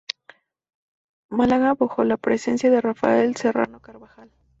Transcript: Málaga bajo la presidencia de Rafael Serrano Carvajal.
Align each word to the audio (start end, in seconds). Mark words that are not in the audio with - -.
Málaga 1.29 1.75
bajo 1.75 2.03
la 2.03 2.17
presidencia 2.17 2.71
de 2.71 2.81
Rafael 2.81 3.35
Serrano 3.35 3.81
Carvajal. 3.81 4.31